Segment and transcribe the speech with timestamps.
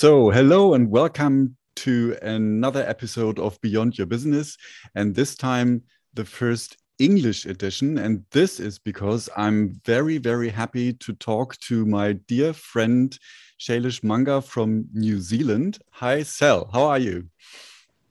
[0.00, 4.56] So, hello and welcome to another episode of Beyond Your Business.
[4.94, 5.82] And this time,
[6.14, 7.98] the first English edition.
[7.98, 13.18] And this is because I'm very, very happy to talk to my dear friend,
[13.58, 15.80] Shailesh Manga from New Zealand.
[15.90, 16.70] Hi, Sel.
[16.72, 17.26] How are you?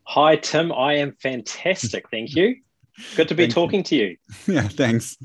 [0.07, 0.73] Hi, Tim.
[0.73, 2.09] I am fantastic.
[2.11, 2.57] Thank you.
[3.15, 3.83] Good to be talking you.
[3.83, 4.17] to you.
[4.47, 5.17] Yeah, thanks.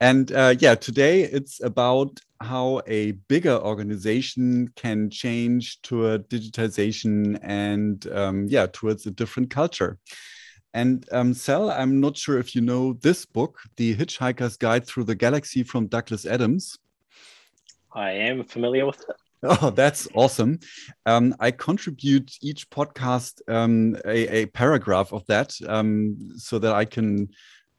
[0.00, 8.06] And uh, yeah, today it's about how a bigger organization can change toward digitization and
[8.12, 9.98] um, yeah, towards a different culture.
[10.74, 15.04] And um, Sel, I'm not sure if you know this book, The Hitchhiker's Guide Through
[15.04, 16.78] the Galaxy from Douglas Adams.
[17.92, 19.16] I am familiar with it.
[19.46, 20.58] Oh, that's awesome.
[21.04, 26.86] Um, I contribute each podcast um, a, a, paragraph of that um, so that I
[26.86, 27.28] can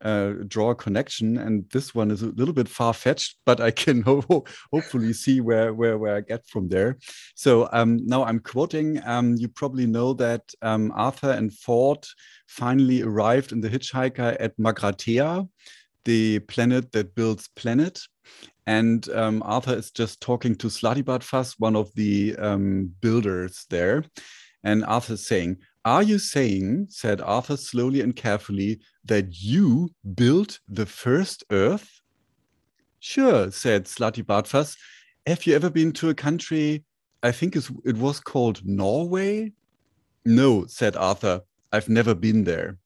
[0.01, 1.37] uh, draw a connection.
[1.39, 5.41] And this one is a little bit far fetched, but I can ho hopefully see
[5.41, 6.99] where, where, where I get from there.
[7.33, 9.01] So um, now I'm quoting.
[9.03, 12.05] Um, you probably know that um, Arthur and Ford
[12.47, 15.49] finally arrived in the hitchhiker at Magrathea,
[16.03, 17.99] the planet that builds planet.
[18.67, 24.03] And um, Arthur is just talking to Slartibartfast, one of the um, builders there.
[24.63, 30.87] And Arthur's saying, Are you saying, said Arthur slowly and carefully, that you built the
[30.87, 32.01] first Earth?
[32.99, 34.77] Sure, said Slartibartfast.
[35.27, 36.83] Have you ever been to a country,
[37.21, 39.51] I think it was called Norway?
[40.25, 41.41] No, said Arthur.
[41.71, 42.77] I've never been there.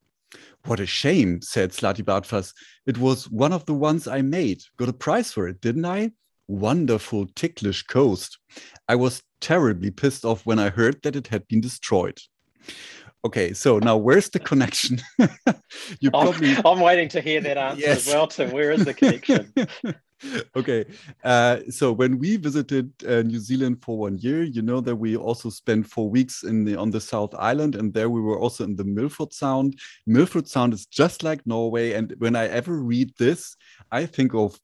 [0.66, 2.54] What a shame, said Slartibartfast.
[2.86, 4.62] It was one of the ones I made.
[4.78, 6.12] Got a prize for it, didn't I?
[6.48, 8.38] Wonderful, ticklish coast.
[8.88, 12.20] I was terribly pissed off when I heard that it had been destroyed.
[13.26, 15.00] Okay, so now where's the connection?
[16.00, 18.08] you probably I'm, I'm, waiting to hear that answer yes.
[18.08, 18.52] as well, Tim.
[18.52, 19.54] Where is the connection?
[20.56, 20.86] okay,
[21.26, 25.18] uh, so when we visited uh, New Zealand for one year, you know that we
[25.18, 28.64] also spent four weeks in the on the South Island, and there we were also
[28.64, 29.78] in the Milford Sound.
[30.08, 33.58] Milford Sound is just like Norway, and when I ever read this,
[33.92, 34.58] I think of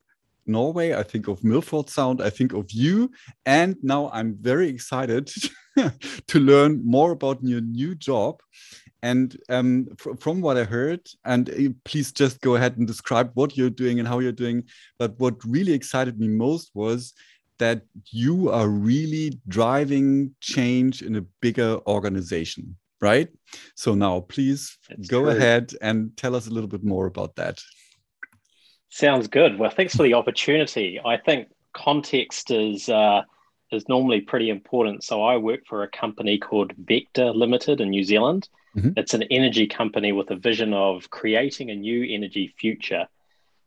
[0.45, 3.11] Norway, I think of Milford Sound, I think of you,
[3.45, 5.31] and now I'm very excited
[6.27, 8.41] to learn more about your new job.
[9.01, 13.29] And um, fr from what I heard, and uh, please just go ahead and describe
[13.35, 14.63] what you're doing and how you're doing.
[14.97, 17.13] But what really excited me most was
[17.59, 17.81] that
[18.11, 23.29] you are really driving change in a bigger organization, right?
[23.75, 25.29] So now, please That's go true.
[25.29, 27.61] ahead and tell us a little bit more about that.
[28.89, 29.59] Sounds good.
[29.59, 30.99] Well, thanks for the opportunity.
[31.03, 33.23] I think context is uh,
[33.71, 35.03] is normally pretty important.
[35.03, 38.47] So I work for a company called Vector Limited in New Zealand.
[38.75, 38.91] Mm-hmm.
[38.97, 43.07] It's an energy company with a vision of creating a new energy future.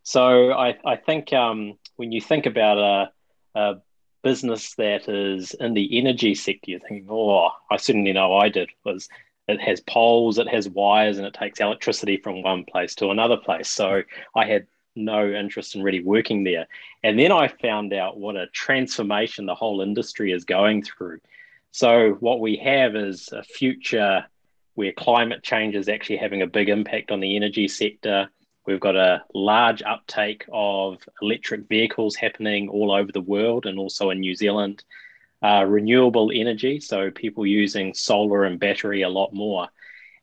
[0.03, 3.77] So I, I think um, when you think about a, a
[4.23, 8.71] business that is in the energy sector, you're thinking, oh, I certainly know I did,
[8.85, 9.09] was
[9.49, 13.39] it has poles, it has wires, and it takes electricity from one place to another
[13.39, 13.69] place.
[13.69, 14.03] So
[14.35, 14.67] I had
[14.99, 16.67] no interest in really working there.
[17.03, 21.21] And then I found out what a transformation the whole industry is going through.
[21.71, 24.27] So, what we have is a future
[24.75, 28.31] where climate change is actually having a big impact on the energy sector.
[28.67, 34.11] We've got a large uptake of electric vehicles happening all over the world and also
[34.11, 34.85] in New Zealand.
[35.43, 39.69] Uh, renewable energy, so people using solar and battery a lot more.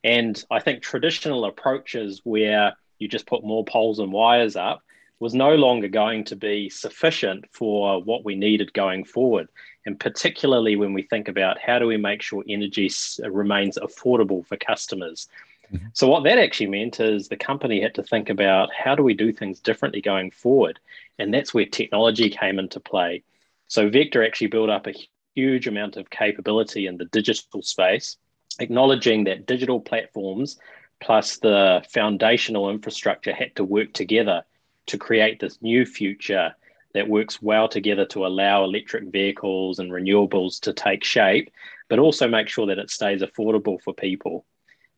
[0.04, 4.82] And I think traditional approaches where you just put more poles and wires up
[5.20, 9.48] was no longer going to be sufficient for what we needed going forward.
[9.86, 12.92] And particularly when we think about how do we make sure energy
[13.24, 15.28] remains affordable for customers.
[15.72, 15.88] Mm-hmm.
[15.94, 19.14] So, what that actually meant is the company had to think about how do we
[19.14, 20.80] do things differently going forward.
[21.18, 23.24] And that's where technology came into play.
[23.68, 24.94] So, Vector actually built up a
[25.36, 28.18] huge amount of capability in the digital space,
[28.60, 30.58] acknowledging that digital platforms
[31.00, 34.44] plus the foundational infrastructure had to work together
[34.88, 36.56] to create this new future
[36.94, 41.52] that works well together to allow electric vehicles and renewables to take shape,
[41.90, 44.46] but also make sure that it stays affordable for people.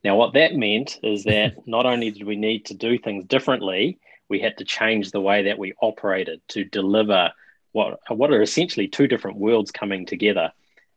[0.03, 3.97] Now, what that meant is that not only did we need to do things differently,
[4.29, 7.31] we had to change the way that we operated to deliver
[7.71, 10.51] what, what are essentially two different worlds coming together.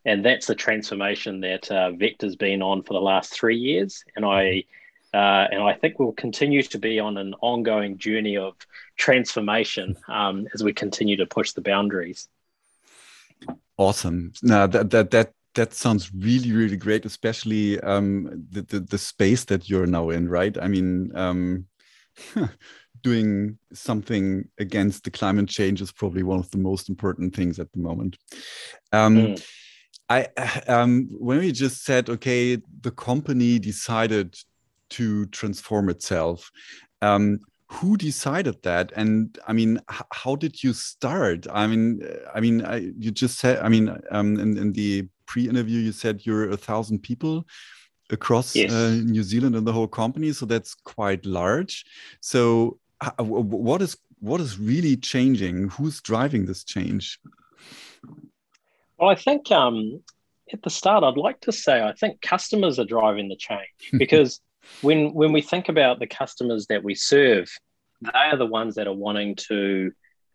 [0.05, 4.05] And that's the transformation that uh, Vector's been on for the last three years.
[4.17, 4.65] And I
[5.13, 8.55] uh, and I think we'll continue to be on an ongoing journey of
[8.97, 12.29] transformation um, as we continue to push the boundaries.
[13.77, 14.33] Awesome.
[14.43, 19.45] Now that that that that sounds really really great, especially um, the, the, the space
[19.47, 20.57] that you're now in, right?
[20.59, 21.15] I mean.
[21.17, 21.67] Um,
[23.03, 27.73] doing something against the climate change is probably one of the most important things at
[27.73, 28.19] the moment.
[28.93, 29.47] Um, mm.
[30.09, 30.29] I
[30.69, 34.37] um, when we just said, okay, the company decided
[34.91, 36.51] to transform itself.
[37.03, 37.41] Um,
[37.71, 38.93] who decided that?
[38.97, 41.47] And I mean, how did you start?
[41.53, 42.03] I mean,
[42.35, 46.27] I mean, I, you just said, I mean, um, in, in the pre-interview, you said
[46.27, 47.47] you're a thousand people
[48.11, 48.73] across yes.
[48.73, 51.85] uh, New Zealand and the whole company, so that's quite large.
[52.21, 52.79] So,
[53.19, 55.69] what is what is really changing?
[55.71, 57.21] Who's driving this change?
[58.99, 60.03] Well, I think um,
[60.53, 64.41] at the start, I'd like to say I think customers are driving the change because
[64.83, 67.51] when when we think about the customers that we serve,
[68.03, 69.93] they are the ones that are wanting to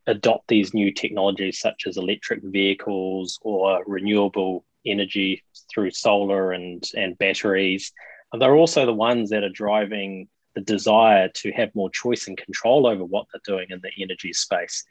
[0.07, 5.43] adopt these new technologies such as electric vehicles or renewable energy
[5.73, 7.91] through solar and, and batteries.
[8.31, 12.37] And they're also the ones that are driving the desire to have more choice and
[12.37, 14.83] control over what they're doing in the energy space.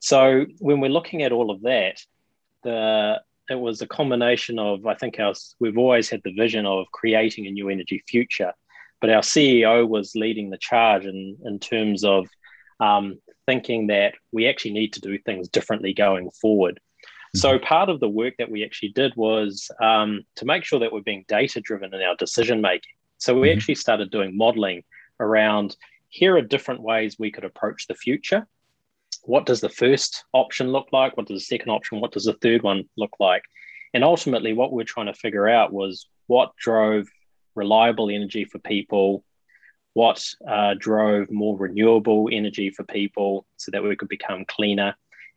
[0.00, 2.02] So when we're looking at all of that,
[2.64, 6.86] the it was a combination of I think our we've always had the vision of
[6.92, 8.52] creating a new energy future,
[9.02, 12.26] but our CEO was leading the charge in in terms of
[12.80, 16.80] um, thinking that we actually need to do things differently going forward.
[17.36, 17.64] So mm-hmm.
[17.64, 21.02] part of the work that we actually did was um, to make sure that we're
[21.02, 22.94] being data driven in our decision making.
[23.18, 23.58] So we mm-hmm.
[23.58, 24.84] actually started doing modeling
[25.20, 25.76] around
[26.08, 28.46] here are different ways we could approach the future
[29.24, 31.16] what does the first option look like?
[31.16, 32.00] What does the second option?
[32.00, 33.42] What does the third one look like?
[33.94, 37.06] And ultimately, what we're trying to figure out was what drove
[37.54, 39.24] reliable energy for people,
[39.94, 44.94] what uh, drove more renewable energy for people so that we could become cleaner.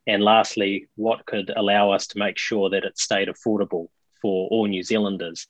[0.08, 3.88] And lastly, what could allow us to make sure that it stayed affordable
[4.22, 5.48] for all New Zealanders.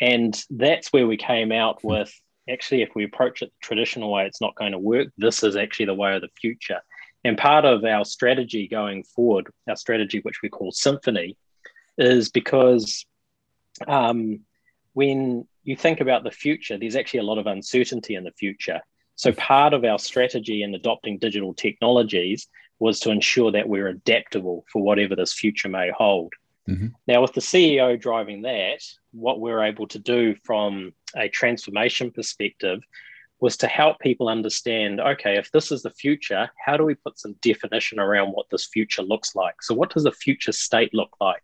[0.00, 2.12] And that's where we came out with
[2.48, 5.08] actually, if we approach it the traditional way, it's not going to work.
[5.18, 6.80] This is actually the way of the future.
[7.24, 11.36] And part of our strategy going forward, our strategy, which we call Symphony,
[11.98, 13.04] is because
[13.86, 14.40] um,
[14.94, 18.80] when you think about the future, there's actually a lot of uncertainty in the future.
[19.14, 22.48] So, part of our strategy in adopting digital technologies
[22.80, 26.32] was to ensure that we're adaptable for whatever this future may hold.
[26.68, 26.88] Mm-hmm.
[27.06, 28.82] Now, with the CEO driving that,
[29.12, 32.80] what we're able to do from a transformation perspective
[33.40, 37.18] was to help people understand okay, if this is the future, how do we put
[37.18, 39.62] some definition around what this future looks like?
[39.62, 41.42] So, what does the future state look like?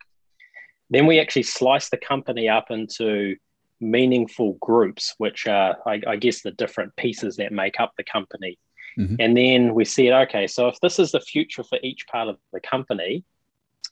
[0.91, 3.37] Then we actually slice the company up into
[3.81, 8.59] meaningful groups, which are, I, I guess, the different pieces that make up the company.
[8.99, 9.17] Mm-hmm.
[9.19, 12.39] And then we said, okay, so if this is the future for each part of
[12.53, 13.25] the company,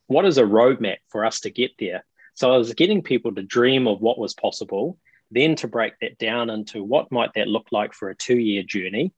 [0.07, 2.05] what is a roadmap for us to get there?
[2.35, 4.99] So I was getting people to dream of what was possible
[5.31, 9.13] then to break that down into what might that look like for a two-year journey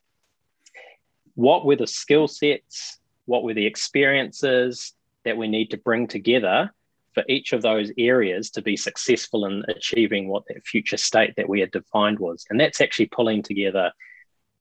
[1.34, 6.72] what were the skill sets what were the experiences that we need to bring together
[7.16, 11.48] for each of those areas to be successful in achieving what that future state that
[11.48, 13.90] we had defined was and that's actually pulling together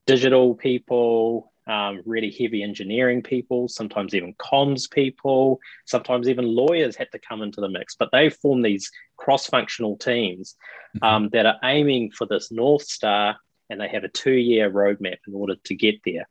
[0.08, 7.12] digital people um, really heavy engineering people, sometimes even comms people, sometimes even lawyers had
[7.12, 7.96] to come into the mix.
[7.96, 10.56] But they form these cross functional teams
[10.96, 11.04] mm-hmm.
[11.04, 13.38] um, that are aiming for this North Star
[13.70, 16.28] and they have a two year roadmap in order to get there.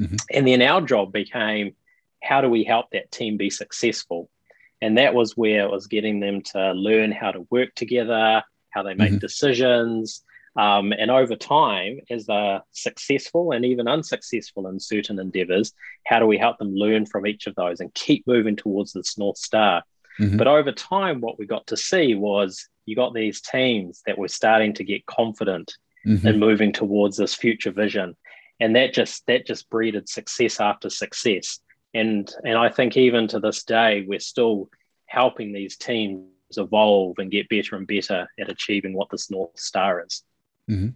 [0.00, 0.16] Mm-hmm.
[0.32, 1.74] And then our job became
[2.22, 4.30] how do we help that team be successful?
[4.80, 8.82] And that was where it was getting them to learn how to work together, how
[8.82, 9.18] they make mm-hmm.
[9.18, 10.22] decisions,
[10.58, 15.72] um, and over time, as they're successful and even unsuccessful in certain endeavors,
[16.04, 19.16] how do we help them learn from each of those and keep moving towards this
[19.16, 19.84] North Star?
[20.18, 20.36] Mm-hmm.
[20.36, 24.26] But over time, what we got to see was you got these teams that were
[24.26, 25.72] starting to get confident
[26.04, 26.26] mm-hmm.
[26.26, 28.16] in moving towards this future vision.
[28.58, 31.60] And that just that just breeded success after success.
[31.94, 34.68] And and I think even to this day, we're still
[35.06, 40.04] helping these teams evolve and get better and better at achieving what this North Star
[40.04, 40.22] is.
[40.70, 40.90] Mm-hmm.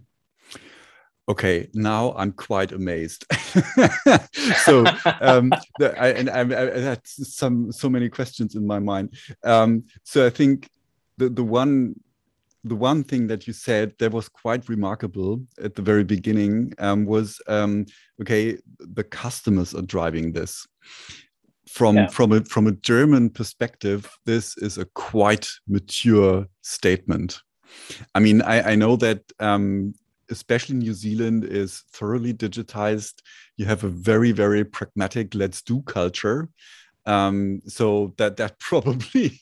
[1.29, 3.25] Okay, now I'm quite amazed.
[4.65, 4.85] so,
[5.21, 9.13] um, the, I, and I, I, had some so many questions in my mind.
[9.43, 10.69] Um, so I think
[11.17, 11.95] the the one
[12.63, 17.05] the one thing that you said that was quite remarkable at the very beginning um,
[17.05, 17.85] was um,
[18.21, 20.65] okay the customers are driving this
[21.67, 22.07] from yeah.
[22.07, 27.41] from a from a german perspective this is a quite mature statement
[28.15, 29.93] I mean, I, I know that um,
[30.29, 33.21] especially New Zealand is thoroughly digitized.
[33.57, 36.49] You have a very, very pragmatic let's do culture.
[37.05, 39.39] Um, so that that probably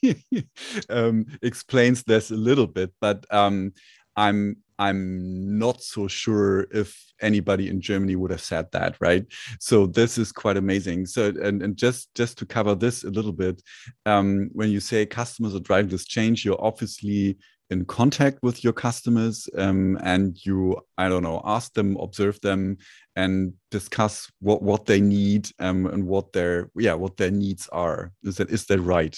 [0.89, 2.91] um, explains this a little bit.
[2.99, 3.73] But um,
[4.15, 9.23] I'm I'm not so sure if anybody in Germany would have said that, right?
[9.59, 11.05] So this is quite amazing.
[11.05, 13.61] So and, and just just to cover this a little bit,
[14.05, 17.37] um, when you say customers are driving this change, you're obviously
[17.71, 22.77] in contact with your customers um, and you i don't know ask them observe them
[23.15, 28.11] and discuss what what they need um, and what their yeah what their needs are.
[28.23, 29.15] Is that is that right?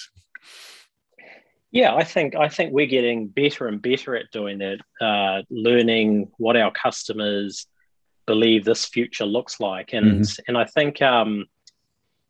[1.72, 6.32] Yeah, I think I think we're getting better and better at doing that, uh, learning
[6.38, 7.68] what our customers
[8.26, 10.42] believe this future looks like, and mm-hmm.
[10.48, 11.46] and I think um,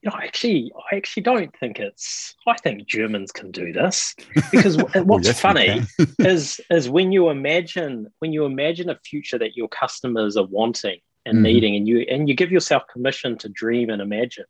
[0.03, 2.35] you know, actually, I actually don't think it's.
[2.45, 4.13] I think Germans can do this
[4.51, 5.81] because what's yes, funny
[6.19, 10.99] is is when you imagine when you imagine a future that your customers are wanting
[11.25, 11.43] and mm-hmm.
[11.43, 14.43] needing, and you and you give yourself permission to dream and imagine,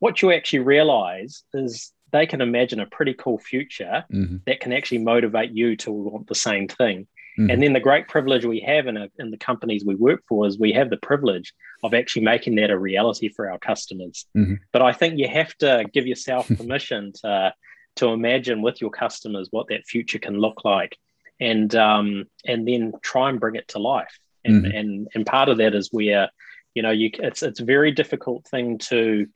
[0.00, 4.36] what you actually realize is they can imagine a pretty cool future mm-hmm.
[4.46, 7.06] that can actually motivate you to want the same thing.
[7.38, 7.50] Mm-hmm.
[7.50, 10.46] And then the great privilege we have in, a, in the companies we work for
[10.46, 11.52] is we have the privilege
[11.82, 14.26] of actually making that a reality for our customers.
[14.36, 14.54] Mm-hmm.
[14.72, 17.52] But I think you have to give yourself permission to,
[17.96, 20.96] to imagine with your customers what that future can look like
[21.38, 24.18] and, um, and then try and bring it to life.
[24.44, 24.76] And, mm-hmm.
[24.76, 26.30] and, and part of that is where,
[26.74, 29.26] you know, you, it's, it's a very difficult thing to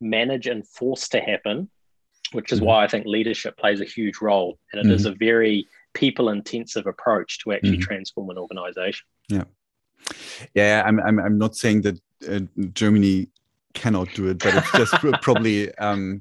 [0.00, 1.68] manage and force to happen
[2.32, 2.68] which is mm-hmm.
[2.68, 4.58] why I think leadership plays a huge role.
[4.72, 4.94] And it mm-hmm.
[4.94, 7.82] is a very people intensive approach to actually mm-hmm.
[7.82, 9.06] transform an organization.
[9.28, 9.44] Yeah.
[10.54, 12.40] Yeah, I'm, I'm, I'm not saying that uh,
[12.72, 13.28] Germany
[13.74, 14.92] cannot do it, but it's just
[15.22, 16.20] probably um,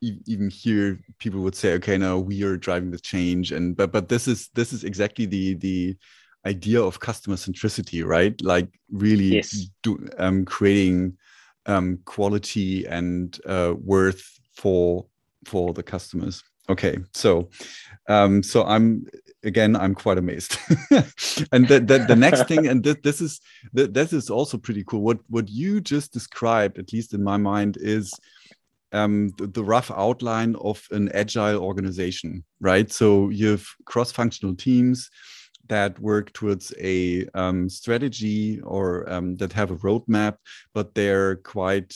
[0.00, 4.08] even here people would say, okay, now we are driving the change, and but but
[4.08, 5.96] this is this is exactly the the
[6.44, 8.40] idea of customer centricity, right?
[8.42, 9.68] Like really yes.
[9.82, 11.16] do, um, creating
[11.66, 15.06] um, quality and uh, worth for
[15.44, 16.42] for the customers.
[16.72, 17.50] Okay, so
[18.08, 19.04] um, so I'm
[19.44, 20.56] again I'm quite amazed,
[21.52, 23.40] and the, the, the next thing, and th this is
[23.76, 25.02] th this is also pretty cool.
[25.02, 28.10] What what you just described, at least in my mind, is
[28.92, 32.90] um, the, the, rough outline of an agile organization, right?
[32.90, 35.10] So you have cross-functional teams
[35.68, 40.36] that work towards a um, strategy or um, that have a roadmap,
[40.74, 41.94] but they're quite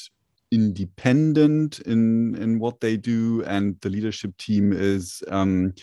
[0.52, 5.74] independent in in what they do, and the leadership team is um,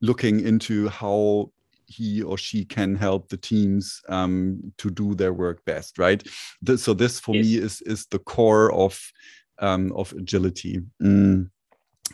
[0.00, 1.50] looking into how
[1.86, 6.26] he or she can help the teams um, to do their work best, right?
[6.76, 7.44] So this for yes.
[7.44, 9.00] me is is the core of
[9.58, 11.48] um, of agility, mm.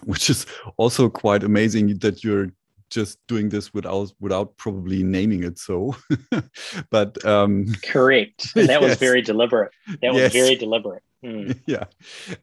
[0.05, 2.49] which is also quite amazing that you're
[2.91, 5.95] just doing this without without probably naming it so
[6.91, 8.91] but um correct and that yes.
[8.91, 10.33] was very deliberate that was yes.
[10.33, 11.59] very deliberate mm.
[11.67, 11.85] yeah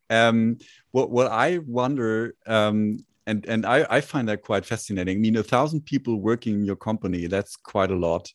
[0.09, 0.57] um
[0.91, 5.17] what what i wonder um and and I, I find that quite fascinating.
[5.17, 8.31] I mean, a thousand people working in your company, that's quite a lot.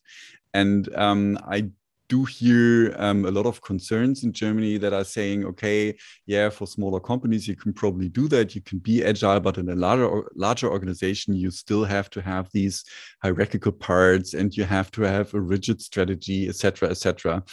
[0.53, 1.71] And um, I
[2.09, 6.67] do hear um, a lot of concerns in Germany that are saying, okay, yeah, for
[6.67, 8.53] smaller companies, you can probably do that.
[8.57, 12.49] You can be agile, but in a larger larger organization, you still have to have
[12.53, 12.85] these
[13.23, 17.45] hierarchical parts, and you have to have a rigid strategy, etc., etc.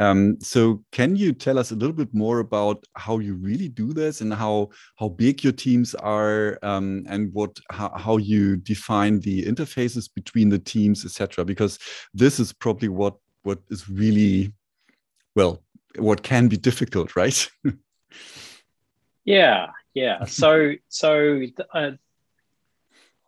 [0.00, 3.92] Um, so, can you tell us a little bit more about how you really do
[3.92, 9.20] this, and how how big your teams are, um, and what how, how you define
[9.20, 11.44] the interfaces between the teams, etc.
[11.44, 11.78] Because
[12.12, 14.52] this is probably what what is really
[15.34, 15.62] well
[15.96, 17.50] what can be difficult right
[19.24, 21.42] yeah yeah so so
[21.74, 21.90] uh,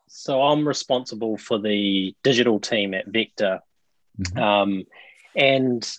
[0.07, 3.61] so i'm responsible for the digital team at vector
[4.21, 4.39] mm-hmm.
[4.39, 4.85] um,
[5.35, 5.97] and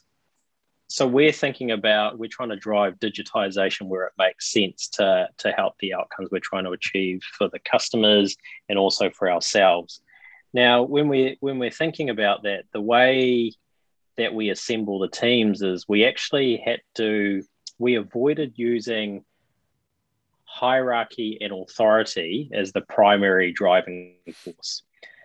[0.93, 5.51] so we're thinking about we're trying to drive digitization where it makes sense to to
[5.51, 8.35] help the outcomes we're trying to achieve for the customers
[8.69, 10.01] and also for ourselves
[10.53, 13.51] now when we when we're thinking about that the way
[14.17, 17.41] that we assemble the teams is we actually had to
[17.79, 19.25] we avoided using
[20.45, 24.83] hierarchy and authority as the primary driving force.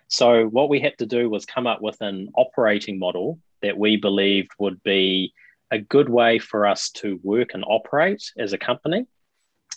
[0.08, 3.98] So what we had to do was come up with an operating model that we
[3.98, 5.34] believed would be
[5.70, 9.02] a good way for us to work and operate as a company.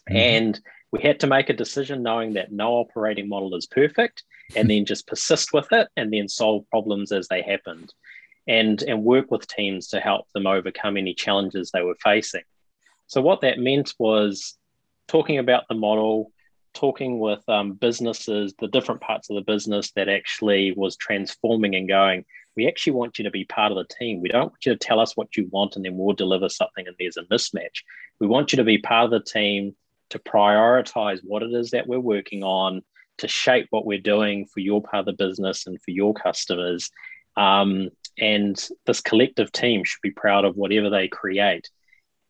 [0.10, 0.16] Mm-hmm.
[0.16, 0.60] And
[0.92, 4.24] we had to make a decision knowing that no operating model is perfect
[4.56, 7.94] and then just persist with it and then solve problems as they happened
[8.48, 12.44] and, and work with teams to help them overcome any challenges they were facing.
[13.08, 14.58] So, what that meant was
[15.08, 16.32] talking about the model,
[16.74, 21.88] talking with um, businesses, the different parts of the business that actually was transforming and
[21.88, 24.22] going, we actually want you to be part of the team.
[24.22, 26.86] We don't want you to tell us what you want and then we'll deliver something
[26.88, 27.84] and there's a mismatch.
[28.20, 29.76] We want you to be part of the team
[30.10, 32.82] to prioritize what it is that we're working on,
[33.20, 36.92] to shape what we're doing for your part of the business and for your customers,
[37.38, 41.70] Um, and this collective team should be proud of whatever they create.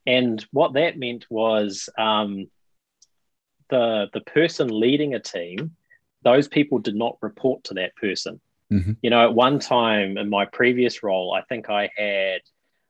[0.05, 2.49] And what that meant was um,
[3.69, 5.75] the the person leading a team,
[6.23, 8.39] those people did not report to that person.
[8.71, 8.93] Mm-hmm.
[9.01, 12.41] You know, at one time in my previous role, I think I had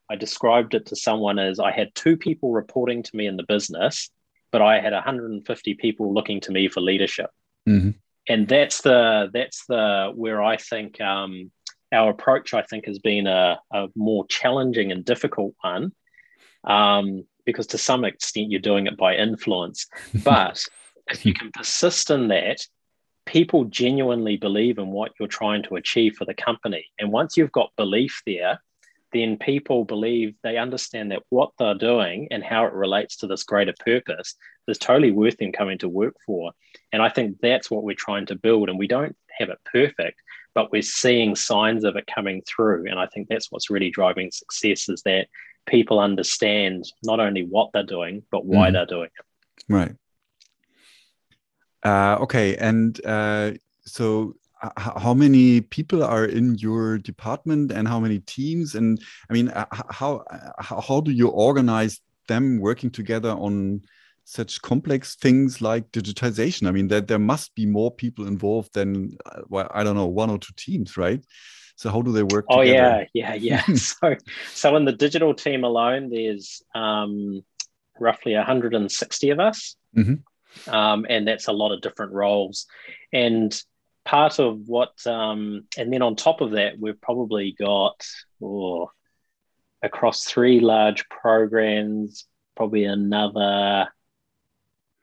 [0.09, 3.45] I described it to someone as I had two people reporting to me in the
[3.47, 4.09] business,
[4.51, 7.29] but I had 150 people looking to me for leadership.
[7.67, 7.91] Mm-hmm.
[8.27, 11.51] And that's the that's the where I think um,
[11.91, 15.93] our approach I think has been a, a more challenging and difficult one.
[16.63, 19.87] Um, because to some extent you're doing it by influence.
[20.23, 20.63] But
[21.07, 22.59] if you can persist in that,
[23.25, 26.85] people genuinely believe in what you're trying to achieve for the company.
[26.99, 28.59] And once you've got belief there,
[29.13, 33.43] then people believe they understand that what they're doing and how it relates to this
[33.43, 34.35] greater purpose
[34.67, 36.51] is totally worth them coming to work for.
[36.93, 38.69] And I think that's what we're trying to build.
[38.69, 40.21] And we don't have it perfect,
[40.53, 42.85] but we're seeing signs of it coming through.
[42.89, 45.27] And I think that's what's really driving success is that
[45.67, 48.73] people understand not only what they're doing, but why mm.
[48.73, 49.25] they're doing it.
[49.67, 49.95] Right.
[51.83, 52.55] Uh, okay.
[52.57, 53.51] And uh,
[53.85, 54.35] so
[54.77, 59.51] how many people are in your department and how many teams and i mean
[59.89, 60.23] how
[60.59, 63.81] how do you organize them working together on
[64.23, 69.17] such complex things like digitization i mean that there must be more people involved than
[69.25, 71.25] uh, well, i don't know one or two teams right
[71.75, 73.07] so how do they work oh together?
[73.13, 74.15] yeah yeah yeah so
[74.53, 77.41] so in the digital team alone there's um,
[77.99, 80.30] roughly 160 of us mm -hmm.
[80.67, 82.67] Um, and that's a lot of different roles
[83.13, 83.61] and
[84.05, 88.03] part of what, um, and then on top of that, we've probably got
[88.43, 88.91] oh,
[89.81, 93.87] across three large programs, probably another,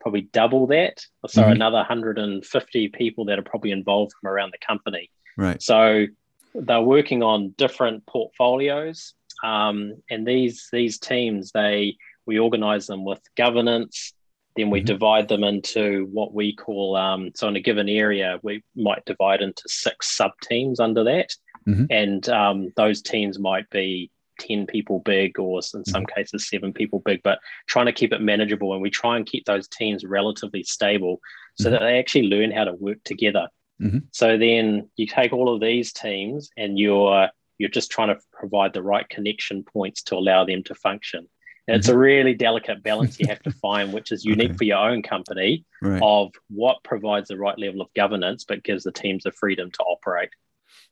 [0.00, 1.04] probably double that.
[1.26, 1.52] So mm-hmm.
[1.52, 5.10] another 150 people that are probably involved from around the company.
[5.36, 5.62] Right.
[5.62, 6.06] So
[6.54, 13.20] they're working on different portfolios, um, and these these teams they we organize them with
[13.36, 14.12] governance
[14.58, 14.86] then we mm-hmm.
[14.86, 19.40] divide them into what we call, um, so in a given area, we might divide
[19.40, 21.32] into six sub teams under that.
[21.68, 21.84] Mm-hmm.
[21.90, 26.04] And um, those teams might be 10 people big or in some mm-hmm.
[26.14, 28.72] cases seven people big, but trying to keep it manageable.
[28.72, 31.20] And we try and keep those teams relatively stable
[31.56, 31.74] so mm-hmm.
[31.74, 33.46] that they actually learn how to work together.
[33.80, 33.98] Mm-hmm.
[34.12, 38.72] So then you take all of these teams and you're you're just trying to provide
[38.72, 41.28] the right connection points to allow them to function.
[41.68, 42.00] It's a mm-hmm.
[42.00, 44.56] really delicate balance you have to find, which is unique okay.
[44.56, 46.00] for your own company right.
[46.02, 49.82] of what provides the right level of governance, but gives the teams the freedom to
[49.82, 50.30] operate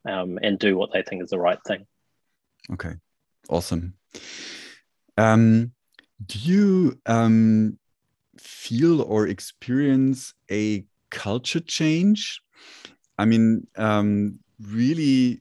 [0.07, 1.87] um, and do what they think is the right thing.
[2.71, 2.93] Okay,
[3.49, 3.95] awesome.
[5.17, 5.73] Um,
[6.25, 7.79] do you um,
[8.39, 12.43] feel or experience a culture change?
[13.19, 15.41] I mean, um, really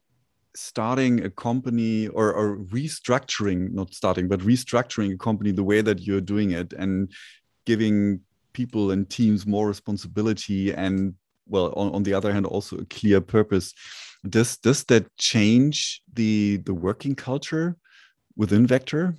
[0.55, 6.01] starting a company or, or restructuring, not starting, but restructuring a company the way that
[6.01, 7.11] you're doing it and
[7.65, 8.21] giving
[8.53, 11.13] people and teams more responsibility and
[11.47, 13.73] well on, on the other hand also a clear purpose.
[14.27, 17.75] Does does that change the the working culture
[18.35, 19.15] within vector?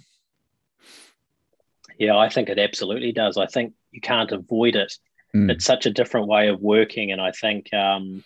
[1.99, 3.37] Yeah i think it absolutely does.
[3.37, 4.93] I think you can't avoid it.
[5.35, 5.51] Mm.
[5.51, 8.23] it's such a different way of working and i think um,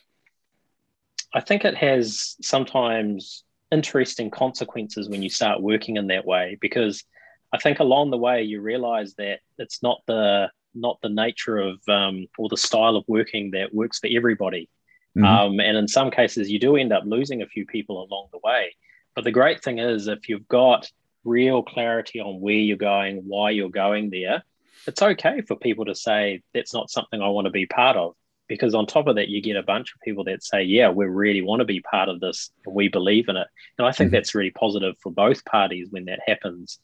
[1.33, 7.05] I think it has sometimes interesting consequences when you start working in that way because
[7.53, 11.81] I think along the way you realize that it's not the not the nature of
[11.89, 14.69] um, or the style of working that works for everybody.
[15.17, 15.25] Mm-hmm.
[15.25, 18.39] Um, and in some cases, you do end up losing a few people along the
[18.45, 18.77] way.
[19.17, 20.89] But the great thing is, if you've got
[21.25, 24.45] real clarity on where you're going, why you're going there,
[24.87, 28.15] it's okay for people to say that's not something I want to be part of
[28.51, 31.07] because on top of that you get a bunch of people that say yeah we
[31.07, 33.47] really want to be part of this and we believe in it.
[33.79, 34.17] And i think mm-hmm.
[34.17, 36.79] that's really positive for both parties when that happens.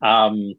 [0.00, 0.54] Um,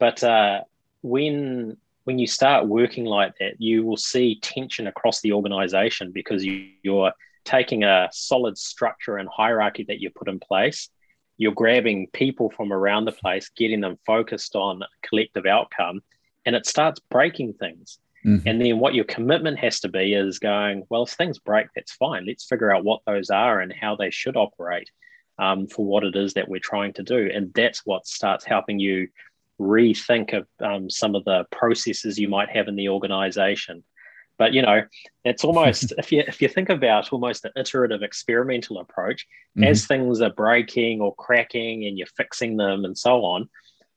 [0.00, 0.64] but uh,
[1.02, 6.44] when when you start working like that you will see tension across the organization because
[6.44, 7.12] you, you're
[7.44, 10.88] taking a solid structure and hierarchy that you put in place.
[11.38, 16.00] You're grabbing people from around the place getting them focused on collective outcome
[16.44, 18.48] and it starts breaking things Mm-hmm.
[18.48, 21.92] And then what your commitment has to be is going, well, if things break, that's
[21.92, 22.26] fine.
[22.26, 24.90] Let's figure out what those are and how they should operate
[25.38, 27.30] um, for what it is that we're trying to do.
[27.32, 29.08] And that's what starts helping you
[29.60, 33.84] rethink of um, some of the processes you might have in the organization.
[34.38, 34.82] But you know,
[35.24, 39.24] it's almost if you if you think about almost an iterative experimental approach,
[39.56, 39.64] mm-hmm.
[39.64, 43.48] as things are breaking or cracking and you're fixing them and so on,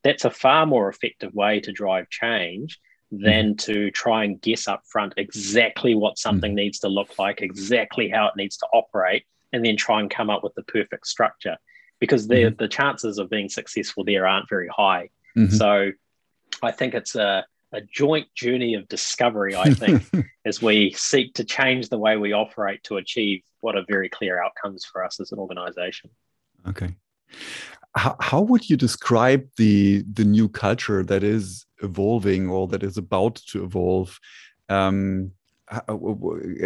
[0.03, 2.79] that's a far more effective way to drive change
[3.11, 3.71] than mm-hmm.
[3.71, 6.57] to try and guess up front exactly what something mm-hmm.
[6.57, 10.29] needs to look like, exactly how it needs to operate, and then try and come
[10.29, 11.57] up with the perfect structure
[11.99, 12.55] because mm-hmm.
[12.57, 15.09] the chances of being successful there aren't very high.
[15.37, 15.55] Mm-hmm.
[15.55, 15.91] So
[16.61, 20.03] I think it's a, a joint journey of discovery, I think,
[20.45, 24.41] as we seek to change the way we operate to achieve what are very clear
[24.41, 26.09] outcomes for us as an organization.
[26.67, 26.93] Okay.
[27.95, 32.97] How, how would you describe the the new culture that is evolving or that is
[32.97, 34.19] about to evolve?
[34.69, 35.31] Um,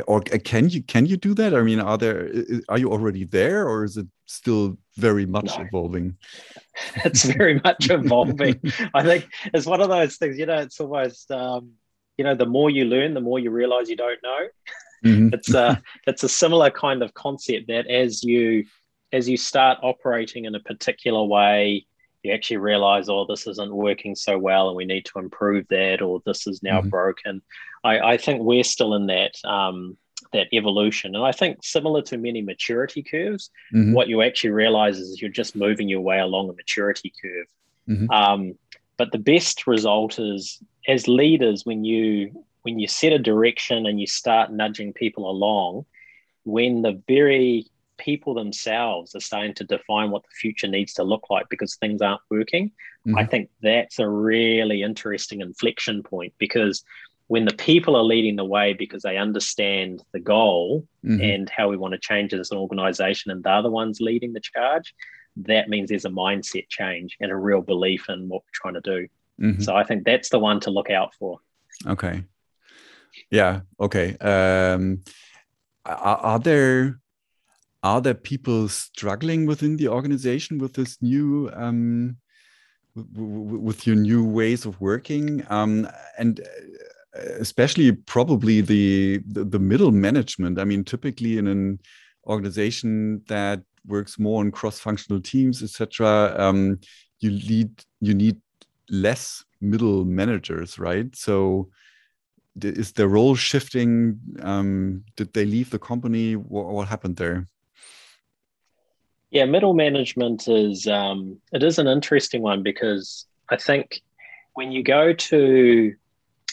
[0.07, 1.53] or can you can you do that?
[1.53, 2.31] I mean, are there
[2.69, 5.65] are you already there, or is it still very much no.
[5.65, 6.17] evolving?
[7.05, 8.59] It's very much evolving.
[8.93, 10.37] I think it's one of those things.
[10.39, 11.73] You know, it's almost um,
[12.17, 14.47] you know, the more you learn, the more you realize you don't know.
[15.05, 15.29] Mm-hmm.
[15.33, 18.65] it's a it's a similar kind of concept that as you
[19.13, 21.85] as you start operating in a particular way,
[22.23, 26.01] you actually realize, oh, this isn't working so well, and we need to improve that,
[26.01, 26.89] or this is now mm-hmm.
[26.89, 27.41] broken.
[27.83, 29.97] I, I, think we're still in that um,
[30.31, 33.93] that evolution, and I think similar to many maturity curves, mm-hmm.
[33.93, 37.47] what you actually realize is you're just moving your way along a maturity curve.
[37.89, 38.09] Mm-hmm.
[38.09, 38.57] Um,
[38.97, 43.99] but the best result is as leaders when you when you set a direction and
[43.99, 45.85] you start nudging people along,
[46.45, 51.29] when the very people themselves are starting to define what the future needs to look
[51.29, 52.71] like because things aren't working.
[53.07, 53.17] Mm-hmm.
[53.17, 56.83] I think that's a really interesting inflection point because
[57.27, 61.21] when the people are leading the way because they understand the goal mm-hmm.
[61.21, 64.41] and how we want to change as an organization and they're the ones leading the
[64.41, 64.93] charge,
[65.37, 68.81] that means there's a mindset change and a real belief in what we're trying to
[68.81, 69.07] do.
[69.41, 69.61] Mm-hmm.
[69.61, 71.39] So I think that's the one to look out for.
[71.87, 72.23] Okay.
[73.31, 73.61] Yeah.
[73.79, 74.15] Okay.
[74.17, 75.01] Um,
[75.85, 76.99] are, are there
[77.83, 82.15] are there people struggling within the organization with this new um,
[82.95, 85.45] with your new ways of working?
[85.49, 90.59] Um, and uh, especially probably the, the, the middle management.
[90.59, 91.79] I mean typically in an
[92.25, 96.79] organization that works more on cross-functional teams etc um,
[97.19, 97.69] you lead
[97.99, 98.39] you need
[98.89, 101.13] less middle managers right?
[101.15, 101.69] So
[102.61, 106.37] is the role shifting um, did they leave the company?
[106.37, 107.47] What, what happened there
[109.33, 114.01] yeah, middle management is um, it is an interesting one because I think
[114.53, 115.95] when you go to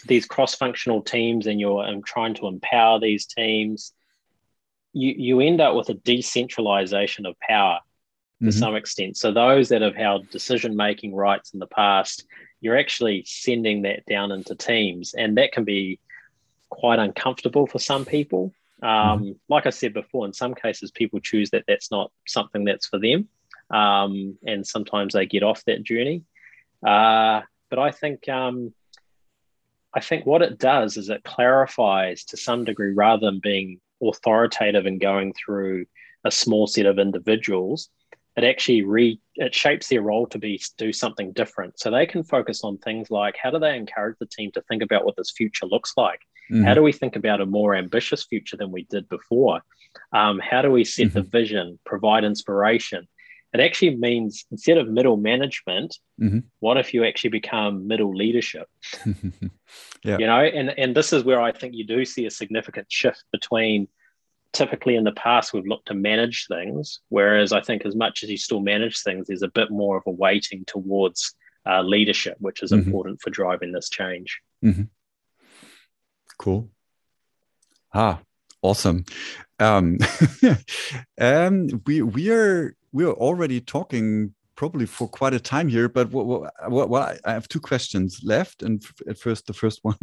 [0.06, 3.92] these cross-functional teams and you're um, trying to empower these teams,
[4.94, 7.80] you you end up with a decentralization of power
[8.40, 8.58] to mm-hmm.
[8.58, 9.18] some extent.
[9.18, 12.24] So those that have held decision-making rights in the past,
[12.62, 16.00] you're actually sending that down into teams, and that can be
[16.70, 18.54] quite uncomfortable for some people.
[18.82, 19.32] Um, mm-hmm.
[19.48, 22.98] Like I said before, in some cases, people choose that that's not something that's for
[22.98, 23.28] them.
[23.70, 26.24] Um, and sometimes they get off that journey.
[26.86, 28.72] Uh, but I think um,
[29.94, 34.86] I think what it does is it clarifies to some degree rather than being authoritative
[34.86, 35.86] and going through
[36.24, 37.90] a small set of individuals
[38.36, 42.22] it actually re it shapes their role to be do something different so they can
[42.22, 45.30] focus on things like how do they encourage the team to think about what this
[45.30, 46.64] future looks like mm-hmm.
[46.64, 49.60] how do we think about a more ambitious future than we did before
[50.12, 51.18] um, how do we set mm-hmm.
[51.18, 53.06] the vision provide inspiration
[53.52, 56.40] it actually means instead of middle management mm-hmm.
[56.60, 58.68] what if you actually become middle leadership
[60.04, 60.18] yeah.
[60.18, 63.24] you know and and this is where i think you do see a significant shift
[63.32, 63.88] between
[64.52, 68.30] typically in the past we've looked to manage things whereas i think as much as
[68.30, 71.34] you still manage things there's a bit more of a weighting towards
[71.66, 72.86] uh, leadership which is mm-hmm.
[72.86, 74.82] important for driving this change mm-hmm.
[76.40, 76.70] Cool.
[77.92, 78.20] Ah
[78.62, 79.04] awesome.
[79.58, 79.98] Um,
[81.20, 86.10] um we we are we are already talking probably for quite a time here, but
[86.10, 88.62] what, what, what, I have two questions left.
[88.62, 89.96] And at first, the first one,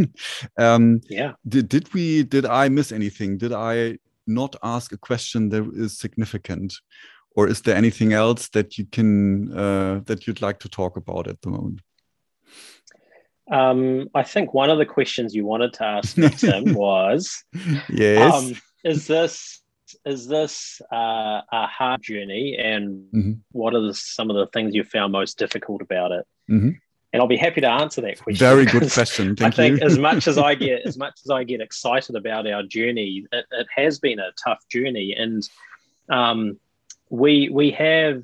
[0.57, 3.37] um, yeah, did, did we, did I miss anything?
[3.37, 6.73] Did I not ask a question that is significant?
[7.35, 11.27] Or is there anything else that you can uh, that you'd like to talk about
[11.27, 11.81] at the moment
[13.51, 17.43] um, i think one of the questions you wanted to ask tim was
[17.89, 19.61] yes um, is this
[20.05, 23.31] is this uh, a hard journey and mm-hmm.
[23.51, 26.71] what are the, some of the things you found most difficult about it mm-hmm
[27.13, 28.37] and I'll be happy to answer that question.
[28.37, 29.35] Very good question.
[29.35, 29.87] Thank I think you.
[29.87, 33.45] as much as I get as much as I get excited about our journey, it,
[33.51, 35.47] it has been a tough journey, and
[36.09, 36.59] um,
[37.09, 38.23] we we have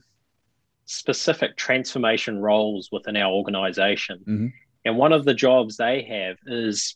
[0.86, 4.48] specific transformation roles within our organization, mm-hmm.
[4.86, 6.96] And one of the jobs they have is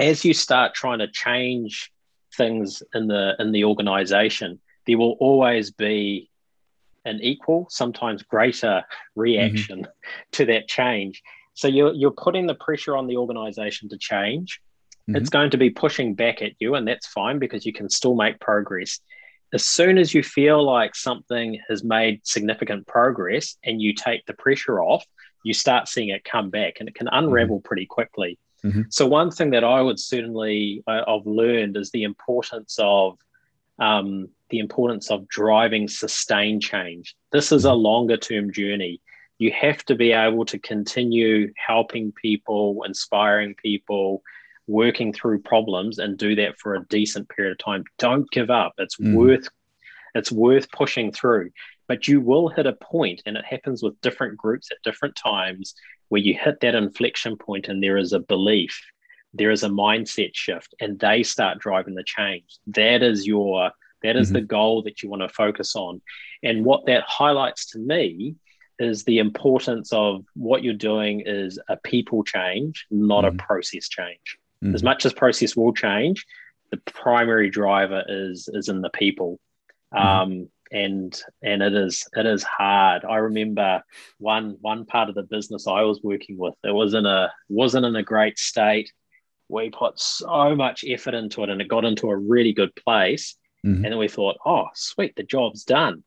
[0.00, 1.92] as you start trying to change
[2.36, 6.30] things in the in the organization, there will always be
[7.04, 8.82] an equal, sometimes greater
[9.14, 10.10] reaction mm-hmm.
[10.32, 11.22] to that change.
[11.54, 14.60] So you're you're putting the pressure on the organization to change.
[15.08, 15.16] Mm-hmm.
[15.16, 18.14] It's going to be pushing back at you, and that's fine because you can still
[18.14, 19.00] make progress.
[19.54, 24.34] As soon as you feel like something has made significant progress and you take the
[24.34, 25.06] pressure off,
[25.44, 27.66] you start seeing it come back and it can unravel mm-hmm.
[27.66, 28.36] pretty quickly.
[28.64, 28.82] Mm-hmm.
[28.90, 33.16] So, one thing that I would certainly uh, I've learned is the importance of
[33.78, 37.14] um, the importance of driving sustained change.
[37.30, 37.78] This is a mm-hmm.
[37.78, 39.00] longer term journey.
[39.38, 44.22] You have to be able to continue helping people, inspiring people,
[44.66, 47.84] working through problems and do that for a decent period of time.
[47.98, 48.72] Don't give up.
[48.78, 49.14] It's mm.
[49.14, 49.48] worth
[50.14, 51.50] it's worth pushing through.
[51.86, 55.74] But you will hit a point, and it happens with different groups at different times,
[56.08, 58.80] where you hit that inflection point and there is a belief,
[59.34, 62.58] there is a mindset shift, and they start driving the change.
[62.68, 63.70] That is your
[64.02, 64.34] that is mm-hmm.
[64.34, 66.00] the goal that you want to focus on.
[66.42, 68.36] And what that highlights to me
[68.78, 73.38] is the importance of what you're doing is a people change, not mm-hmm.
[73.38, 74.38] a process change.
[74.64, 74.74] Mm-hmm.
[74.74, 76.24] As much as process will change,
[76.70, 79.38] the primary driver is is in the people.
[79.92, 80.06] Mm-hmm.
[80.06, 83.04] Um, and and it is it is hard.
[83.04, 83.82] I remember
[84.18, 86.54] one one part of the business I was working with.
[86.64, 88.90] It was in a wasn't in a great state.
[89.48, 93.36] We put so much effort into it, and it got into a really good place.
[93.64, 93.84] Mm-hmm.
[93.84, 96.02] And then we thought, oh, sweet, the job's done.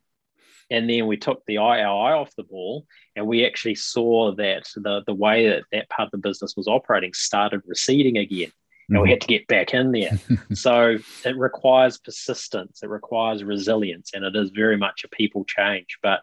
[0.69, 4.33] And then we took the eye, our eye off the ball, and we actually saw
[4.35, 8.51] that the, the way that that part of the business was operating started receding again.
[8.89, 9.11] And we mm-hmm.
[9.11, 10.17] had to get back in there.
[10.53, 15.97] so it requires persistence, it requires resilience, and it is very much a people change.
[16.01, 16.21] But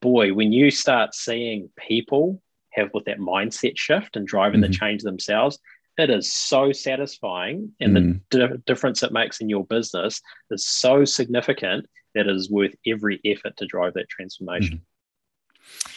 [0.00, 4.70] boy, when you start seeing people have with that mindset shift and driving mm-hmm.
[4.70, 5.58] the change themselves,
[5.98, 7.72] it is so satisfying.
[7.80, 8.20] And mm.
[8.30, 12.74] the di- difference it makes in your business is so significant that it is worth
[12.86, 14.78] every effort to drive that transformation.
[14.78, 15.92] Mm.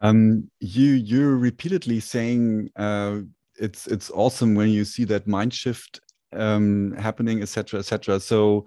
[0.00, 3.20] Um, you you're repeatedly saying uh,
[3.58, 6.00] it's it's awesome when you see that mind shift
[6.32, 8.20] um, happening, etc., etc.
[8.20, 8.66] So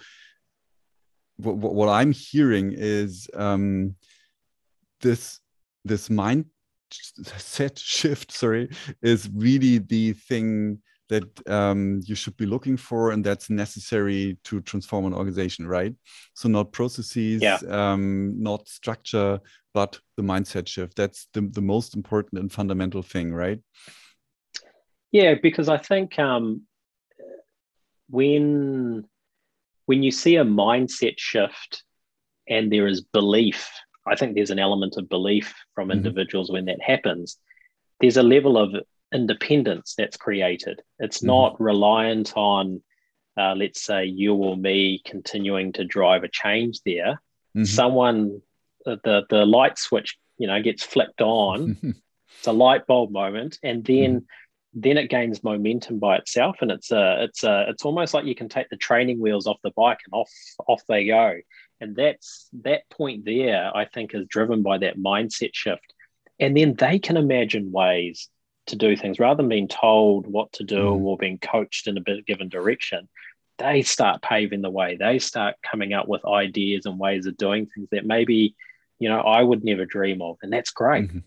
[1.38, 3.96] what, what I'm hearing is um,
[5.00, 5.40] this
[5.86, 6.46] this mind
[6.94, 8.70] set shift sorry
[9.02, 14.62] is really the thing that um, you should be looking for and that's necessary to
[14.62, 15.94] transform an organization right?
[16.34, 17.60] So not processes yeah.
[17.68, 19.40] um, not structure
[19.74, 20.96] but the mindset shift.
[20.96, 23.60] That's the, the most important and fundamental thing right?
[25.12, 26.62] Yeah because i think um,
[28.10, 29.06] when
[29.86, 31.84] when you see a mindset shift
[32.48, 33.70] and there is belief
[34.08, 35.98] i think there's an element of belief from mm-hmm.
[35.98, 36.56] individuals mm-hmm.
[36.56, 37.38] when that happens
[38.00, 38.76] there's a level of
[39.14, 41.28] independence that's created it's mm-hmm.
[41.28, 42.82] not reliant on
[43.38, 47.22] uh, let's say you or me continuing to drive a change there
[47.56, 47.64] mm-hmm.
[47.64, 48.42] someone
[48.86, 51.78] the the light switch you know gets flicked on
[52.38, 54.26] it's a light bulb moment and then mm.
[54.74, 58.36] then it gains momentum by itself and it's a it's a it's almost like you
[58.36, 60.32] can take the training wheels off the bike and off
[60.68, 61.36] off they go
[61.82, 65.94] and that's that point there i think is driven by that mindset shift
[66.40, 68.30] and then they can imagine ways
[68.68, 71.02] to do things rather than being told what to do mm.
[71.02, 73.10] or being coached in a bit given direction
[73.58, 77.66] they start paving the way they start coming up with ideas and ways of doing
[77.66, 78.56] things that maybe
[79.02, 81.20] you know I would never dream of, and that's great mm-hmm.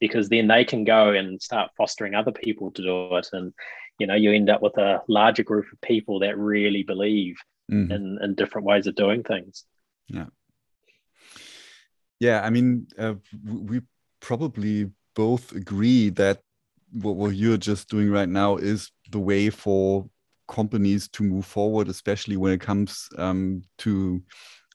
[0.00, 3.52] because then they can go and start fostering other people to do it, and
[3.98, 7.36] you know you end up with a larger group of people that really believe
[7.70, 7.92] mm-hmm.
[7.92, 9.64] in in different ways of doing things.
[10.08, 10.26] Yeah,
[12.20, 12.42] yeah.
[12.42, 13.14] I mean, uh,
[13.44, 13.80] we
[14.20, 16.40] probably both agree that
[16.92, 20.08] what, what you're just doing right now is the way for
[20.48, 24.22] companies to move forward, especially when it comes um, to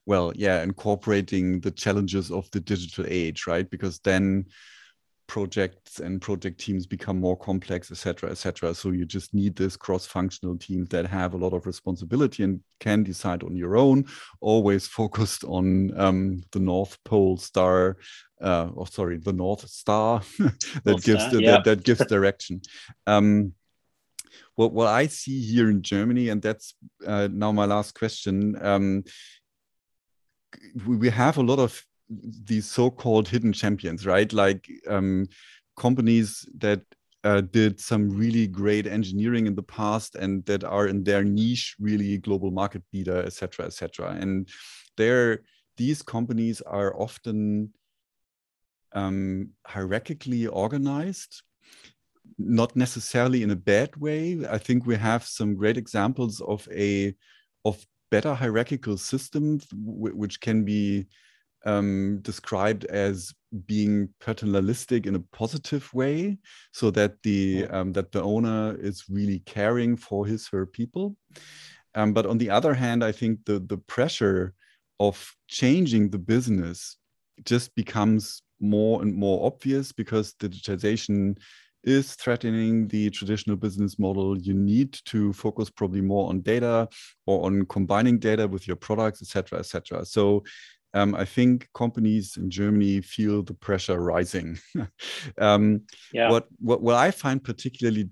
[0.08, 4.44] well yeah incorporating the challenges of the digital age right because then
[5.32, 10.58] projects and project teams become more complex etc etc so you just need this cross-functional
[10.58, 14.04] teams that have a lot of responsibility and can decide on your own
[14.42, 17.96] always focused on um, the north pole star
[18.42, 21.52] uh, oh sorry the north star that north gives star, yeah.
[21.52, 22.60] that, that, gives direction
[23.08, 23.54] um,
[24.56, 26.76] what, what I see here in Germany, and that's
[27.08, 29.04] uh, now my last question, um,
[30.86, 31.82] we have a lot of
[32.46, 34.32] these so-called hidden champions, right?
[34.32, 35.28] Like um,
[35.78, 36.82] companies that
[37.24, 41.76] uh, did some really great engineering in the past and that are in their niche
[41.80, 44.18] really global market leader, etc., etc.
[44.20, 44.50] And
[44.98, 45.44] there,
[45.78, 47.74] these companies are often
[48.94, 51.44] um, hierarchically organized,
[52.38, 54.46] not necessarily in a bad way.
[54.50, 57.16] I think we have some great examples of a
[57.64, 61.06] of better hierarchical system, which can be
[61.66, 63.34] um, described as
[63.66, 66.38] being paternalistic in a positive way,
[66.72, 71.16] so that the um, that the owner is really caring for his her people.
[71.96, 74.54] Um, but on the other hand, I think the the pressure
[75.00, 76.98] of changing the business
[77.44, 81.38] just becomes more and more obvious because digitization
[81.84, 84.38] is threatening the traditional business model.
[84.38, 86.88] You need to focus probably more on data
[87.26, 90.06] or on combining data with your products, etc., etc.
[90.06, 90.44] So
[90.94, 94.60] um, I think companies in Germany feel the pressure rising.
[95.38, 95.82] um,
[96.14, 96.30] yeah.
[96.30, 98.10] What, what what I find particularly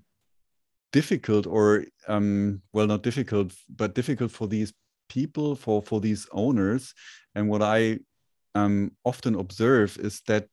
[0.92, 4.72] difficult, or um, well, not difficult, but difficult for these
[5.08, 6.94] people, for for these owners,
[7.34, 7.98] and what I
[8.54, 10.48] um, often observe is that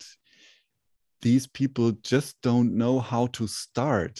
[1.21, 4.19] these people just don't know how to start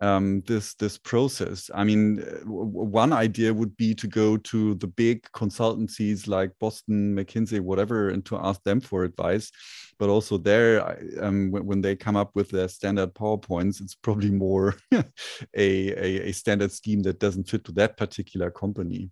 [0.00, 1.70] um, this this process.
[1.74, 7.16] I mean, uh, one idea would be to go to the big consultancies like Boston,
[7.16, 9.50] McKinsey, whatever, and to ask them for advice.
[9.98, 14.76] But also there, um, when they come up with their standard powerpoints, it's probably more
[14.92, 15.02] a,
[15.56, 19.10] a, a, standard scheme that doesn't fit to that particular company.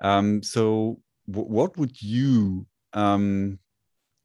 [0.00, 3.60] Um, so, what would you um,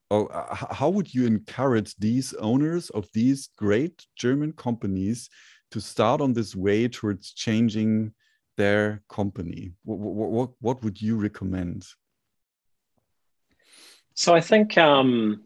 [0.10, 5.29] or uh, how would you encourage these owners of these great German companies
[5.73, 8.13] to start on this way towards changing
[8.57, 9.73] their company?
[9.83, 11.88] What, what, what would you recommend?
[14.13, 15.41] So I think um,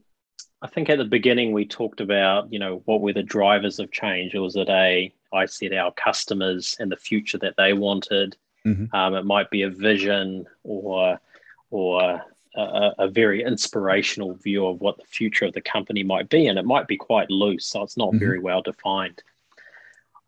[0.61, 3.89] I think at the beginning we talked about you know what were the drivers of
[3.91, 4.35] change.
[4.35, 8.35] It was it a I said our customers and the future that they wanted.
[8.65, 8.87] Mm -hmm.
[8.97, 11.19] um, it might be a vision or
[11.69, 12.21] or
[12.55, 16.59] a, a, very inspirational view of what the future of the company might be, and
[16.59, 18.25] it might be quite loose, so it's not mm-hmm.
[18.25, 19.23] very well defined.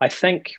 [0.02, 0.54] I think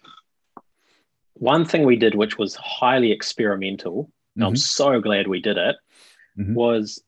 [1.34, 4.42] one thing we did, which was highly experimental, mm-hmm.
[4.44, 5.76] I'm so glad we did it,
[6.38, 6.54] mm-hmm.
[6.54, 7.02] was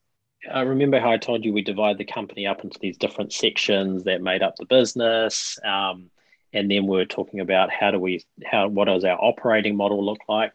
[0.51, 4.05] I remember how I told you we divide the company up into these different sections
[4.05, 5.57] that made up the business.
[5.64, 6.11] Um,
[6.53, 10.05] and then we are talking about how do we how what does our operating model
[10.05, 10.53] look like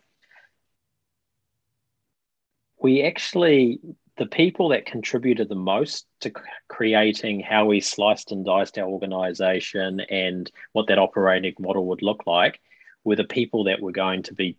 [2.82, 3.80] we actually
[4.18, 6.32] the people that contributed the most to
[6.68, 12.24] creating how we sliced and diced our organization and what that operating model would look
[12.26, 12.60] like
[13.04, 14.58] were the people that were going to be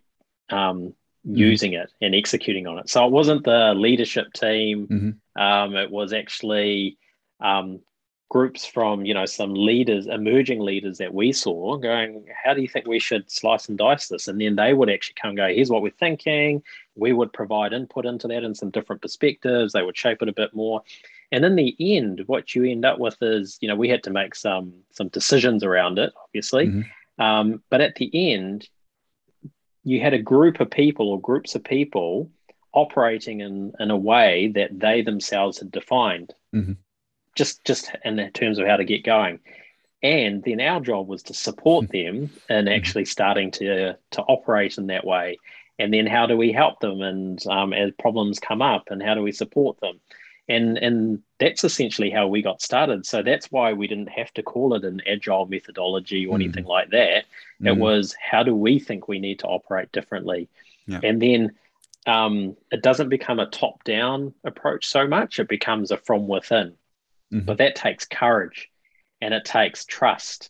[0.49, 0.93] um,
[1.27, 1.35] mm-hmm.
[1.35, 2.89] using it and executing on it.
[2.89, 4.87] So it wasn't the leadership team.
[4.87, 5.41] Mm-hmm.
[5.41, 6.97] Um, it was actually
[7.41, 7.81] um,
[8.29, 12.67] groups from you know some leaders emerging leaders that we saw going how do you
[12.67, 14.27] think we should slice and dice this?
[14.27, 16.61] And then they would actually come and go here's what we're thinking.
[16.95, 19.73] We would provide input into that and some different perspectives.
[19.73, 20.83] They would shape it a bit more.
[21.31, 24.11] And in the end what you end up with is you know we had to
[24.11, 26.67] make some some decisions around it obviously.
[26.67, 27.23] Mm-hmm.
[27.23, 28.69] um, but at the end
[29.83, 32.29] you had a group of people or groups of people
[32.73, 36.31] operating in in a way that they themselves had defined.
[36.53, 36.73] Mm-hmm
[37.39, 39.39] just just in terms of how to get going.
[40.03, 41.91] And then our job was to support hmm.
[41.91, 42.71] them in hmm.
[42.71, 45.39] actually starting to to operate in that way.
[45.79, 49.13] And then how do we help them and um, as problems come up and how
[49.13, 50.01] do we support them?
[50.49, 53.05] And and that's essentially how we got started.
[53.05, 56.43] So that's why we didn't have to call it an agile methodology or mm.
[56.43, 57.23] anything like that.
[57.61, 57.77] It mm.
[57.77, 60.49] was how do we think we need to operate differently?
[60.87, 60.99] Yeah.
[61.03, 61.51] And then
[62.05, 66.75] um, it doesn't become a top down approach so much, it becomes a from within.
[67.33, 67.45] Mm-hmm.
[67.45, 68.69] But that takes courage
[69.21, 70.49] and it takes trust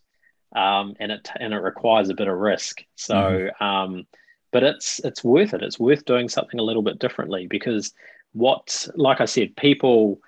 [0.56, 2.84] um, and it and it requires a bit of risk.
[2.96, 3.64] So, mm-hmm.
[3.64, 4.08] um,
[4.52, 5.62] but it's it's worth it.
[5.62, 7.94] It's worth doing something a little bit differently because
[8.34, 10.20] what, like I said, people,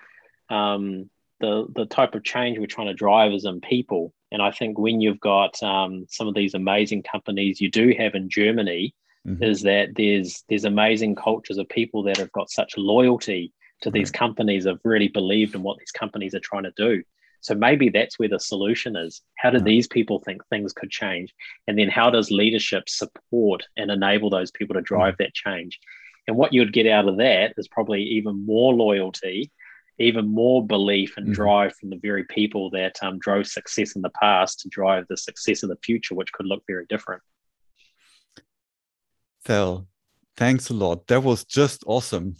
[0.50, 1.10] um,
[1.40, 4.14] the the type of change we're trying to drive is in people.
[4.32, 8.16] And I think when you've got um, some of these amazing companies you do have
[8.16, 8.94] in Germany,
[9.28, 9.44] mm-hmm.
[9.44, 14.12] is that there's there's amazing cultures of people that have got such loyalty to these
[14.12, 17.04] companies have really believed in what these companies are trying to do.
[17.42, 19.22] So maybe that's where the solution is.
[19.38, 21.34] How do these people think things could change?
[21.68, 25.80] And then how does leadership support and enable those people to drive that change?
[26.28, 29.52] And what you'd get out of that is probably even more loyalty,
[29.98, 31.34] even more belief and mm-hmm.
[31.34, 35.18] drive from the very people that um, drove success in the past to drive the
[35.18, 37.24] success of the future, which could look very different.
[39.44, 39.88] Phil,
[40.38, 41.08] Thanks a lot.
[41.08, 42.36] That was just awesome.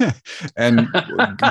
[0.56, 0.88] and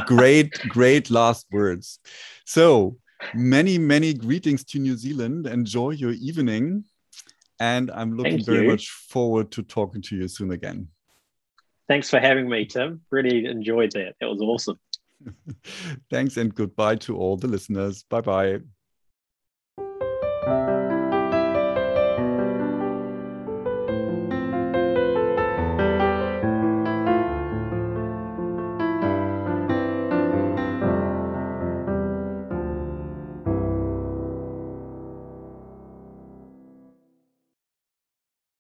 [0.06, 2.00] great, great last words.
[2.46, 2.98] So,
[3.34, 5.48] many, many greetings to New Zealand.
[5.48, 6.86] Enjoy your evening.
[7.60, 10.88] And I'm looking very much forward to talking to you soon again.
[11.90, 13.02] Thanks for having me, Tim.
[13.10, 14.16] Really enjoyed that.
[14.22, 14.80] That was awesome.
[16.10, 18.04] Thanks and goodbye to all the listeners.
[18.04, 18.60] Bye bye.